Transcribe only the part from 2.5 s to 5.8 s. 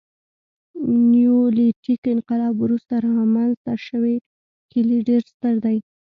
وروسته رامنځته شوي کلي ډېر ستر دي.